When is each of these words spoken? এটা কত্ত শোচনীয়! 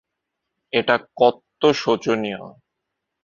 এটা 0.73 0.95
কত্ত 1.19 1.61
শোচনীয়! 1.81 2.41